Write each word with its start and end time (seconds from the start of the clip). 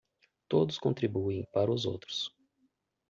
Todos 0.49 0.79
contribuem 0.79 1.45
para 1.53 1.71
os 1.71 1.85
outros 1.85 2.35